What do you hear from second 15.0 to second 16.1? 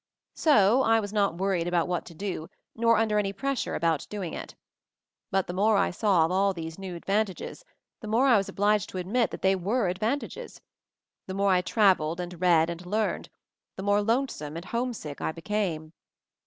I became.